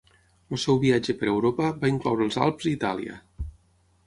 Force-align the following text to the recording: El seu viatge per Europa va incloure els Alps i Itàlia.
El 0.55 0.59
seu 0.63 0.79
viatge 0.85 1.15
per 1.19 1.29
Europa 1.33 1.69
va 1.85 1.93
incloure 1.93 2.27
els 2.29 2.39
Alps 2.47 2.69
i 2.71 2.75
Itàlia. 2.79 3.21